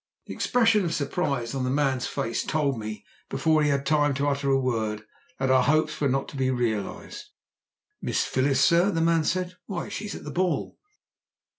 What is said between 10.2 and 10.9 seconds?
the ball."